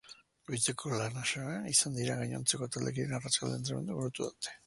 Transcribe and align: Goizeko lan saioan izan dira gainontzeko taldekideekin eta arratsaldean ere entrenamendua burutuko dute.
Goizeko 0.51 0.93
lan 1.01 1.19
saioan 1.31 1.67
izan 1.73 1.99
dira 1.99 2.17
gainontzeko 2.21 2.71
taldekideekin 2.77 3.13
eta 3.13 3.19
arratsaldean 3.21 3.53
ere 3.57 3.63
entrenamendua 3.65 4.01
burutuko 4.01 4.33
dute. 4.35 4.59